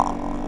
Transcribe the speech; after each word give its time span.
all. 0.00 0.39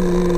Mm-hmm. 0.00 0.29